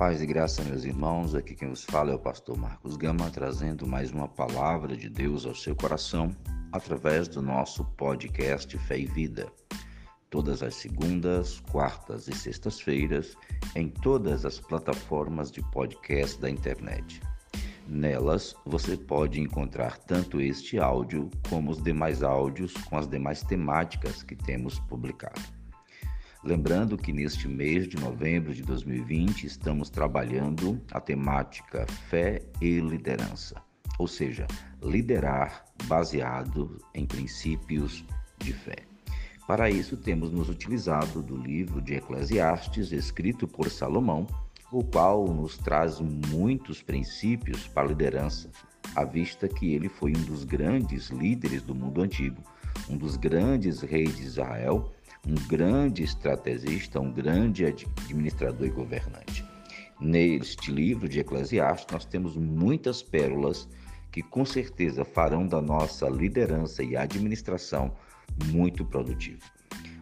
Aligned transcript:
Paz 0.00 0.22
e 0.22 0.26
graça, 0.26 0.64
meus 0.64 0.82
irmãos. 0.84 1.34
Aqui 1.34 1.54
quem 1.54 1.68
vos 1.68 1.84
fala 1.84 2.10
é 2.10 2.14
o 2.14 2.18
pastor 2.18 2.56
Marcos 2.56 2.96
Gama, 2.96 3.28
trazendo 3.28 3.86
mais 3.86 4.10
uma 4.10 4.26
palavra 4.26 4.96
de 4.96 5.10
Deus 5.10 5.44
ao 5.44 5.54
seu 5.54 5.76
coração 5.76 6.34
através 6.72 7.28
do 7.28 7.42
nosso 7.42 7.84
podcast 7.98 8.78
Fé 8.78 9.00
e 9.00 9.04
Vida. 9.04 9.52
Todas 10.30 10.62
as 10.62 10.74
segundas, 10.76 11.60
quartas 11.70 12.28
e 12.28 12.32
sextas-feiras, 12.32 13.36
em 13.76 13.90
todas 13.90 14.46
as 14.46 14.58
plataformas 14.58 15.52
de 15.52 15.60
podcast 15.70 16.40
da 16.40 16.48
internet. 16.48 17.20
Nelas 17.86 18.54
você 18.64 18.96
pode 18.96 19.38
encontrar 19.38 19.98
tanto 19.98 20.40
este 20.40 20.78
áudio 20.78 21.28
como 21.50 21.72
os 21.72 21.82
demais 21.82 22.22
áudios 22.22 22.72
com 22.72 22.96
as 22.96 23.06
demais 23.06 23.42
temáticas 23.42 24.22
que 24.22 24.34
temos 24.34 24.78
publicado. 24.78 25.59
Lembrando 26.42 26.96
que 26.96 27.12
neste 27.12 27.46
mês 27.46 27.86
de 27.86 27.98
novembro 27.98 28.54
de 28.54 28.62
2020 28.62 29.44
estamos 29.46 29.90
trabalhando 29.90 30.80
a 30.90 30.98
temática 30.98 31.86
fé 32.08 32.40
e 32.62 32.80
liderança, 32.80 33.62
ou 33.98 34.08
seja, 34.08 34.46
liderar 34.82 35.66
baseado 35.84 36.78
em 36.94 37.04
princípios 37.04 38.02
de 38.38 38.54
fé. 38.54 38.76
Para 39.46 39.68
isso, 39.68 39.98
temos 39.98 40.32
nos 40.32 40.48
utilizado 40.48 41.22
do 41.22 41.36
livro 41.36 41.82
de 41.82 41.96
Eclesiastes, 41.96 42.90
escrito 42.90 43.46
por 43.46 43.68
Salomão, 43.68 44.26
o 44.72 44.82
qual 44.82 45.26
nos 45.26 45.58
traz 45.58 46.00
muitos 46.00 46.80
princípios 46.80 47.66
para 47.66 47.82
a 47.82 47.88
liderança, 47.88 48.48
à 48.96 49.04
vista 49.04 49.46
que 49.46 49.74
ele 49.74 49.90
foi 49.90 50.12
um 50.12 50.22
dos 50.22 50.44
grandes 50.44 51.08
líderes 51.10 51.60
do 51.60 51.74
mundo 51.74 52.00
antigo, 52.00 52.42
um 52.88 52.96
dos 52.96 53.16
grandes 53.16 53.82
reis 53.82 54.16
de 54.16 54.22
Israel 54.22 54.90
um 55.26 55.34
grande 55.46 56.02
estrategista, 56.02 57.00
um 57.00 57.12
grande 57.12 57.64
administrador 57.64 58.66
e 58.66 58.70
governante. 58.70 59.44
Neste 60.00 60.70
livro 60.70 61.08
de 61.08 61.20
Eclesiastes, 61.20 61.92
nós 61.92 62.04
temos 62.04 62.36
muitas 62.36 63.02
pérolas 63.02 63.68
que 64.10 64.22
com 64.22 64.44
certeza 64.44 65.04
farão 65.04 65.46
da 65.46 65.60
nossa 65.60 66.08
liderança 66.08 66.82
e 66.82 66.96
administração 66.96 67.92
muito 68.46 68.84
produtiva. 68.84 69.44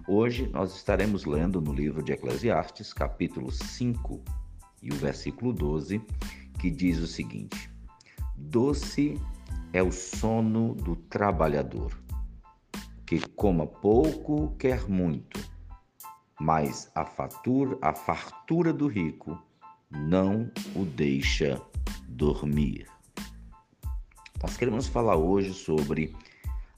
Hoje 0.07 0.49
nós 0.49 0.75
estaremos 0.75 1.25
lendo 1.25 1.61
no 1.61 1.73
livro 1.73 2.03
de 2.03 2.13
Eclesiastes, 2.13 2.93
capítulo 2.93 3.51
5 3.51 4.23
e 4.83 4.91
o 4.91 4.95
versículo 4.95 5.53
12, 5.53 6.01
que 6.59 6.71
diz 6.71 6.99
o 6.99 7.07
seguinte: 7.07 7.71
Doce 8.37 9.21
é 9.73 9.83
o 9.83 9.93
sono 9.93 10.75
do 10.75 10.97
trabalhador 10.97 12.08
que 13.09 13.27
coma 13.27 13.67
pouco 13.67 14.55
quer 14.59 14.87
muito, 14.87 15.41
mas 16.39 16.93
a, 16.95 17.07
fatura, 17.07 17.79
a 17.81 17.95
fartura 17.95 18.71
do 18.71 18.87
rico 18.87 19.43
não 19.91 20.51
o 20.77 20.85
deixa 20.85 21.59
dormir. 22.07 22.87
Nós 24.43 24.59
queremos 24.59 24.89
falar 24.89 25.17
hoje 25.17 25.55
sobre 25.55 26.15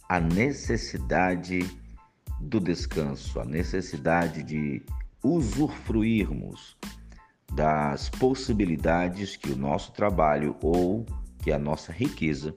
a 0.08 0.20
necessidade 0.20 1.68
do 2.40 2.60
descanso, 2.60 3.40
a 3.40 3.44
necessidade 3.44 4.44
de 4.44 4.80
usufruirmos 5.24 6.76
das 7.52 8.08
possibilidades 8.08 9.34
que 9.34 9.50
o 9.50 9.56
nosso 9.56 9.90
trabalho 9.90 10.56
ou 10.62 11.04
que 11.40 11.50
a 11.50 11.58
nossa 11.58 11.90
riqueza 11.90 12.54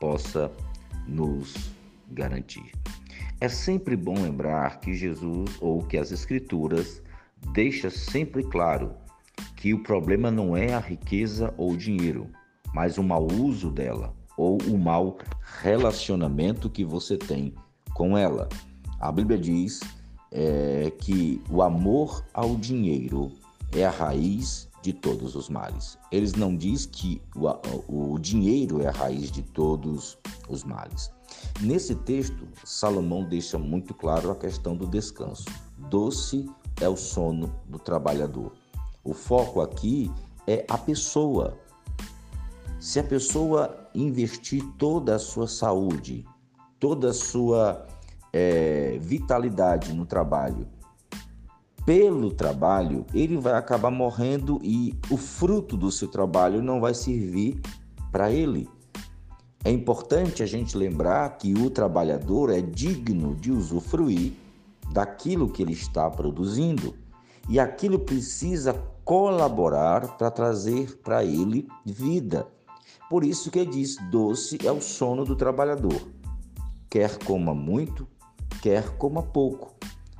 possa 0.00 0.50
nos 1.06 1.70
garantir. 2.10 2.72
É 3.40 3.48
sempre 3.48 3.96
bom 3.96 4.12
lembrar 4.14 4.80
que 4.80 4.92
Jesus 4.92 5.56
ou 5.62 5.82
que 5.82 5.96
as 5.96 6.12
Escrituras 6.12 7.02
deixa 7.54 7.88
sempre 7.88 8.42
claro 8.44 8.92
que 9.56 9.72
o 9.72 9.82
problema 9.82 10.30
não 10.30 10.54
é 10.54 10.74
a 10.74 10.78
riqueza 10.78 11.54
ou 11.56 11.72
o 11.72 11.76
dinheiro, 11.76 12.28
mas 12.74 12.98
o 12.98 13.02
mau 13.02 13.26
uso 13.26 13.70
dela 13.70 14.14
ou 14.36 14.60
o 14.62 14.78
mau 14.78 15.16
relacionamento 15.62 16.68
que 16.68 16.84
você 16.84 17.16
tem 17.16 17.54
com 17.94 18.16
ela. 18.16 18.46
A 19.00 19.10
Bíblia 19.10 19.38
diz 19.38 19.80
é, 20.30 20.92
que 20.98 21.42
o 21.50 21.62
amor 21.62 22.22
ao 22.34 22.56
dinheiro 22.56 23.32
é 23.72 23.86
a 23.86 23.90
raiz 23.90 24.68
de 24.82 24.92
todos 24.92 25.34
os 25.34 25.48
males. 25.48 25.98
Eles 26.12 26.34
não 26.34 26.54
diz 26.54 26.84
que 26.84 27.22
o, 27.34 28.12
o 28.12 28.18
dinheiro 28.18 28.82
é 28.82 28.88
a 28.88 28.92
raiz 28.92 29.30
de 29.30 29.42
todos 29.42 30.18
os 30.46 30.62
males. 30.62 31.10
Nesse 31.60 31.94
texto, 31.94 32.48
Salomão 32.64 33.24
deixa 33.24 33.58
muito 33.58 33.92
claro 33.94 34.30
a 34.30 34.36
questão 34.36 34.76
do 34.76 34.86
descanso. 34.86 35.44
Doce 35.76 36.48
é 36.80 36.88
o 36.88 36.96
sono 36.96 37.54
do 37.68 37.78
trabalhador. 37.78 38.52
O 39.04 39.12
foco 39.12 39.60
aqui 39.60 40.10
é 40.46 40.64
a 40.68 40.78
pessoa. 40.78 41.58
Se 42.78 42.98
a 42.98 43.04
pessoa 43.04 43.88
investir 43.94 44.64
toda 44.78 45.14
a 45.14 45.18
sua 45.18 45.46
saúde, 45.46 46.24
toda 46.78 47.10
a 47.10 47.14
sua 47.14 47.86
é, 48.32 48.98
vitalidade 49.00 49.92
no 49.92 50.06
trabalho, 50.06 50.66
pelo 51.84 52.30
trabalho, 52.30 53.04
ele 53.12 53.36
vai 53.36 53.54
acabar 53.54 53.90
morrendo 53.90 54.60
e 54.62 54.94
o 55.10 55.16
fruto 55.16 55.76
do 55.76 55.90
seu 55.90 56.08
trabalho 56.08 56.62
não 56.62 56.80
vai 56.80 56.94
servir 56.94 57.60
para 58.12 58.30
ele. 58.30 58.68
É 59.62 59.70
importante 59.70 60.42
a 60.42 60.46
gente 60.46 60.76
lembrar 60.76 61.36
que 61.36 61.52
o 61.52 61.68
trabalhador 61.68 62.50
é 62.50 62.62
digno 62.62 63.34
de 63.34 63.52
usufruir 63.52 64.32
daquilo 64.90 65.50
que 65.50 65.62
ele 65.62 65.72
está 65.72 66.10
produzindo 66.10 66.94
e 67.46 67.60
aquilo 67.60 67.98
precisa 67.98 68.72
colaborar 69.04 70.16
para 70.16 70.30
trazer 70.30 70.98
para 71.02 71.24
ele 71.24 71.68
vida. 71.84 72.46
Por 73.10 73.22
isso 73.22 73.50
que 73.50 73.66
diz: 73.66 73.96
doce 74.10 74.58
é 74.64 74.72
o 74.72 74.80
sono 74.80 75.24
do 75.24 75.36
trabalhador. 75.36 76.08
Quer 76.88 77.18
coma 77.18 77.54
muito, 77.54 78.08
quer 78.62 78.96
coma 78.96 79.22
pouco. 79.22 79.74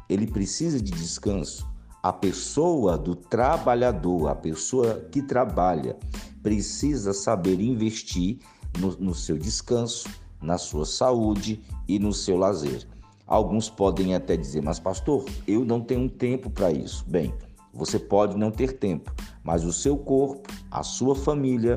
Ele 0.09 0.27
precisa 0.27 0.79
de 0.81 0.91
descanso. 0.91 1.67
A 2.03 2.13
pessoa 2.13 2.99
do 2.99 3.15
trabalhador, 3.15 4.29
a 4.29 4.35
pessoa 4.35 5.01
que 5.11 5.23
trabalha, 5.23 5.97
precisa 6.43 7.13
saber 7.13 7.61
investir 7.61 8.41
no, 8.79 8.97
no 8.99 9.15
seu 9.15 9.39
descanso, 9.39 10.09
na 10.41 10.59
sua 10.59 10.87
saúde 10.87 11.61
e 11.89 11.99
no 11.99 12.13
seu 12.13 12.37
lazer. 12.37 12.87
Alguns 13.27 13.71
podem 13.71 14.15
até 14.15 14.37
dizer, 14.37 14.61
mas 14.63 14.81
pastor, 14.81 15.25
eu 15.47 15.65
não 15.65 15.81
tenho 15.81 16.09
tempo 16.09 16.51
para 16.51 16.73
isso. 16.73 17.05
Bem, 17.07 17.33
você 17.73 17.99
pode 17.99 18.37
não 18.37 18.51
ter 18.51 18.79
tempo, 18.79 19.13
mas 19.45 19.65
o 19.65 19.73
seu 19.73 19.97
corpo, 19.97 20.53
a 20.71 20.83
sua 20.83 21.15
família, 21.15 21.77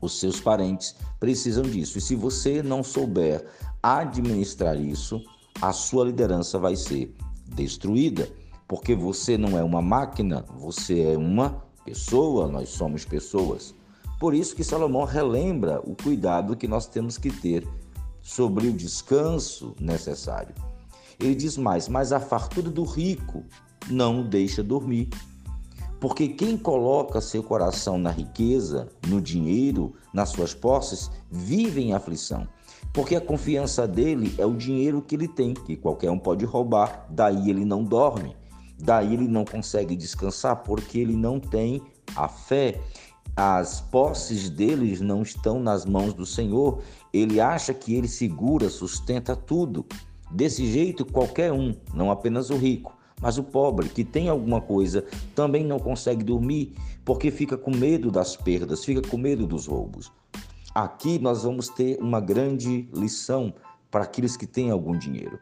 os 0.00 0.20
seus 0.20 0.40
parentes 0.40 0.94
precisam 1.18 1.64
disso. 1.64 1.98
E 1.98 2.00
se 2.00 2.14
você 2.14 2.62
não 2.62 2.82
souber 2.82 3.44
administrar 3.82 4.78
isso, 4.78 5.20
a 5.60 5.72
sua 5.72 6.04
liderança 6.04 6.58
vai 6.58 6.76
ser 6.76 7.14
destruída, 7.46 8.28
porque 8.68 8.94
você 8.94 9.36
não 9.36 9.58
é 9.58 9.62
uma 9.62 9.82
máquina, 9.82 10.44
você 10.56 11.00
é 11.02 11.18
uma 11.18 11.64
pessoa, 11.84 12.48
nós 12.48 12.68
somos 12.70 13.04
pessoas. 13.04 13.74
Por 14.18 14.34
isso 14.34 14.54
que 14.54 14.64
Salomão 14.64 15.04
relembra 15.04 15.80
o 15.84 15.94
cuidado 15.94 16.56
que 16.56 16.68
nós 16.68 16.86
temos 16.86 17.18
que 17.18 17.30
ter 17.30 17.66
sobre 18.22 18.68
o 18.68 18.72
descanso 18.72 19.74
necessário. 19.78 20.54
Ele 21.20 21.34
diz 21.34 21.56
mais: 21.56 21.88
Mas 21.88 22.12
a 22.12 22.20
fartura 22.20 22.70
do 22.70 22.84
rico 22.84 23.44
não 23.88 24.20
o 24.20 24.24
deixa 24.24 24.62
dormir. 24.62 25.08
Porque 26.00 26.28
quem 26.28 26.56
coloca 26.58 27.20
seu 27.20 27.42
coração 27.42 27.96
na 27.96 28.10
riqueza, 28.10 28.88
no 29.06 29.22
dinheiro, 29.22 29.94
nas 30.12 30.30
suas 30.30 30.52
posses, 30.52 31.10
vive 31.30 31.80
em 31.80 31.94
aflição. 31.94 32.46
Porque 32.92 33.16
a 33.16 33.20
confiança 33.20 33.88
dele 33.88 34.34
é 34.36 34.44
o 34.44 34.54
dinheiro 34.54 35.00
que 35.00 35.14
ele 35.14 35.26
tem, 35.26 35.54
que 35.54 35.76
qualquer 35.76 36.10
um 36.10 36.18
pode 36.18 36.44
roubar, 36.44 37.06
daí 37.08 37.48
ele 37.48 37.64
não 37.64 37.82
dorme. 37.82 38.36
Daí 38.78 39.14
ele 39.14 39.26
não 39.26 39.44
consegue 39.44 39.96
descansar 39.96 40.56
porque 40.62 40.98
ele 40.98 41.16
não 41.16 41.40
tem 41.40 41.80
a 42.14 42.28
fé 42.28 42.80
as 43.36 43.80
posses 43.80 44.48
deles 44.48 45.00
não 45.00 45.22
estão 45.22 45.58
nas 45.58 45.84
mãos 45.84 46.14
do 46.14 46.24
Senhor, 46.24 46.82
ele 47.12 47.40
acha 47.40 47.74
que 47.74 47.94
ele 47.94 48.08
segura, 48.08 48.68
sustenta 48.70 49.34
tudo. 49.34 49.84
Desse 50.30 50.66
jeito, 50.66 51.04
qualquer 51.04 51.52
um, 51.52 51.74
não 51.92 52.10
apenas 52.10 52.50
o 52.50 52.56
rico, 52.56 52.96
mas 53.20 53.38
o 53.38 53.42
pobre 53.42 53.88
que 53.88 54.04
tem 54.04 54.28
alguma 54.28 54.60
coisa 54.60 55.04
também 55.34 55.64
não 55.64 55.78
consegue 55.78 56.24
dormir 56.24 56.74
porque 57.04 57.30
fica 57.30 57.56
com 57.56 57.70
medo 57.70 58.10
das 58.10 58.36
perdas, 58.36 58.84
fica 58.84 59.02
com 59.02 59.16
medo 59.16 59.46
dos 59.46 59.66
roubos. 59.66 60.10
Aqui 60.74 61.18
nós 61.18 61.44
vamos 61.44 61.68
ter 61.68 61.98
uma 62.00 62.20
grande 62.20 62.88
lição 62.92 63.54
para 63.90 64.04
aqueles 64.04 64.36
que 64.36 64.46
têm 64.46 64.70
algum 64.70 64.96
dinheiro. 64.96 65.38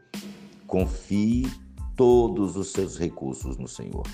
Confie 0.67 1.51
todos 1.97 2.57
os 2.57 2.73
seus 2.73 2.99
recursos 2.99 3.57
no 3.57 3.69
Senhor. 3.69 4.07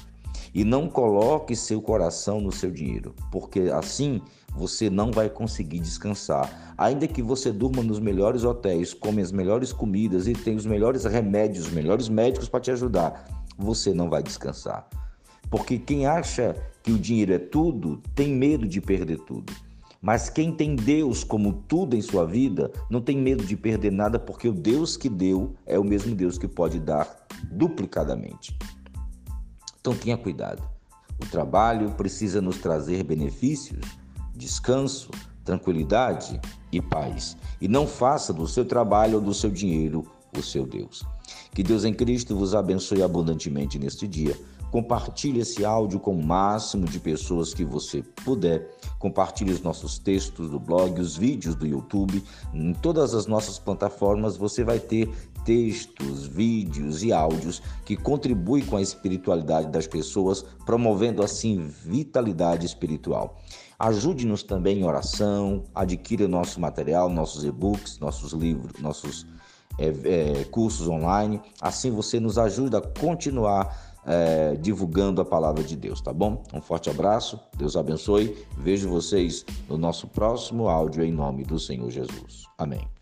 E 0.58 0.64
não 0.64 0.88
coloque 0.88 1.54
seu 1.54 1.80
coração 1.80 2.40
no 2.40 2.50
seu 2.50 2.68
dinheiro, 2.68 3.14
porque 3.30 3.70
assim 3.72 4.20
você 4.56 4.90
não 4.90 5.12
vai 5.12 5.30
conseguir 5.30 5.78
descansar. 5.78 6.74
Ainda 6.76 7.06
que 7.06 7.22
você 7.22 7.52
durma 7.52 7.80
nos 7.80 8.00
melhores 8.00 8.42
hotéis, 8.42 8.92
come 8.92 9.22
as 9.22 9.30
melhores 9.30 9.72
comidas 9.72 10.26
e 10.26 10.32
tenha 10.32 10.56
os 10.56 10.66
melhores 10.66 11.04
remédios, 11.04 11.66
os 11.66 11.72
melhores 11.72 12.08
médicos 12.08 12.48
para 12.48 12.58
te 12.58 12.72
ajudar, 12.72 13.24
você 13.56 13.94
não 13.94 14.10
vai 14.10 14.20
descansar. 14.20 14.88
Porque 15.48 15.78
quem 15.78 16.06
acha 16.06 16.56
que 16.82 16.90
o 16.90 16.98
dinheiro 16.98 17.34
é 17.34 17.38
tudo, 17.38 18.02
tem 18.16 18.34
medo 18.34 18.66
de 18.66 18.80
perder 18.80 19.18
tudo. 19.18 19.52
Mas 20.02 20.28
quem 20.28 20.50
tem 20.50 20.74
Deus 20.74 21.22
como 21.22 21.52
tudo 21.68 21.94
em 21.94 22.02
sua 22.02 22.26
vida, 22.26 22.72
não 22.90 23.00
tem 23.00 23.16
medo 23.16 23.44
de 23.44 23.56
perder 23.56 23.92
nada, 23.92 24.18
porque 24.18 24.48
o 24.48 24.52
Deus 24.52 24.96
que 24.96 25.08
deu 25.08 25.54
é 25.64 25.78
o 25.78 25.84
mesmo 25.84 26.16
Deus 26.16 26.36
que 26.36 26.48
pode 26.48 26.80
dar 26.80 27.28
duplicadamente. 27.44 28.58
Então 29.88 29.98
tenha 29.98 30.18
cuidado. 30.18 30.62
O 31.18 31.24
trabalho 31.24 31.92
precisa 31.92 32.42
nos 32.42 32.58
trazer 32.58 33.02
benefícios, 33.02 33.80
descanso, 34.34 35.10
tranquilidade 35.42 36.38
e 36.70 36.78
paz. 36.78 37.38
E 37.58 37.66
não 37.66 37.86
faça 37.86 38.30
do 38.30 38.46
seu 38.46 38.66
trabalho 38.66 39.14
ou 39.14 39.20
do 39.22 39.32
seu 39.32 39.50
dinheiro 39.50 40.04
o 40.36 40.42
seu 40.42 40.66
Deus. 40.66 41.06
Que 41.54 41.62
Deus 41.62 41.86
em 41.86 41.94
Cristo 41.94 42.36
vos 42.36 42.54
abençoe 42.54 43.02
abundantemente 43.02 43.78
neste 43.78 44.06
dia 44.06 44.38
Compartilhe 44.70 45.40
esse 45.40 45.64
áudio 45.64 45.98
com 45.98 46.14
o 46.14 46.24
máximo 46.24 46.84
de 46.84 47.00
pessoas 47.00 47.54
que 47.54 47.64
você 47.64 48.02
puder. 48.24 48.70
Compartilhe 48.98 49.52
os 49.52 49.62
nossos 49.62 49.98
textos 49.98 50.50
do 50.50 50.60
blog, 50.60 51.00
os 51.00 51.16
vídeos 51.16 51.54
do 51.54 51.66
YouTube. 51.66 52.22
Em 52.52 52.72
todas 52.74 53.14
as 53.14 53.26
nossas 53.26 53.58
plataformas 53.58 54.36
você 54.36 54.62
vai 54.62 54.78
ter 54.78 55.08
textos, 55.44 56.26
vídeos 56.26 57.02
e 57.02 57.12
áudios 57.12 57.62
que 57.86 57.96
contribuem 57.96 58.64
com 58.66 58.76
a 58.76 58.82
espiritualidade 58.82 59.68
das 59.68 59.86
pessoas, 59.86 60.44
promovendo 60.66 61.22
assim 61.22 61.66
vitalidade 61.84 62.66
espiritual. 62.66 63.38
Ajude-nos 63.78 64.42
também 64.42 64.80
em 64.80 64.84
oração, 64.84 65.64
adquira 65.74 66.28
nosso 66.28 66.60
material, 66.60 67.08
nossos 67.08 67.44
e-books, 67.44 67.98
nossos 67.98 68.32
livros, 68.32 68.78
nossos 68.82 69.24
é, 69.78 69.86
é, 69.86 70.44
cursos 70.44 70.88
online. 70.88 71.40
Assim 71.60 71.90
você 71.90 72.18
nos 72.18 72.36
ajuda 72.36 72.78
a 72.78 73.00
continuar 73.00 73.87
é, 74.08 74.56
divulgando 74.56 75.20
a 75.20 75.24
palavra 75.24 75.62
de 75.62 75.76
Deus, 75.76 76.00
tá 76.00 76.12
bom? 76.12 76.42
Um 76.52 76.62
forte 76.62 76.88
abraço, 76.88 77.38
Deus 77.56 77.76
abençoe. 77.76 78.36
Vejo 78.56 78.88
vocês 78.88 79.44
no 79.68 79.76
nosso 79.76 80.08
próximo 80.08 80.68
áudio 80.68 81.04
em 81.04 81.12
nome 81.12 81.44
do 81.44 81.58
Senhor 81.58 81.90
Jesus. 81.90 82.44
Amém. 82.56 82.97